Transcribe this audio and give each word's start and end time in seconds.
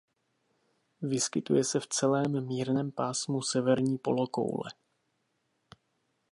Vyskytuje 1.01 1.63
se 1.63 1.79
v 1.79 1.87
celém 1.87 2.47
mírném 2.47 2.91
pásmu 2.91 3.41
severní 3.41 3.97
polokoule. 3.97 4.71